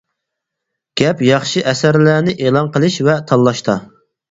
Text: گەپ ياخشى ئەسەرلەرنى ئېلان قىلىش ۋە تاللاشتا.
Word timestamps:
گەپ 1.01 1.21
ياخشى 1.27 1.63
ئەسەرلەرنى 1.73 2.35
ئېلان 2.39 2.73
قىلىش 2.79 3.01
ۋە 3.11 3.21
تاللاشتا. 3.33 3.79